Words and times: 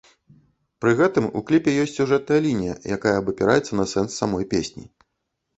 Пры 0.83 0.93
гэтым 1.01 1.27
у 1.41 1.43
кліпе 1.49 1.75
ёсць 1.83 1.93
сюжэтная 1.99 2.39
лінія, 2.47 2.75
якая 2.97 3.13
абапіраецца 3.21 3.71
на 3.81 3.85
сэнс 3.93 4.11
самой 4.23 4.43
песні. 4.57 4.83